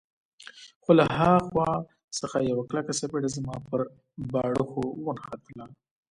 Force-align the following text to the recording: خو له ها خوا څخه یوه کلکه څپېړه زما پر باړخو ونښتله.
خو 0.83 0.91
له 0.99 1.05
ها 1.17 1.33
خوا 1.47 1.69
څخه 2.19 2.37
یوه 2.51 2.63
کلکه 2.69 2.91
څپېړه 2.99 3.29
زما 3.35 3.55
پر 3.67 3.79
باړخو 4.31 4.83
ونښتله. 5.05 5.65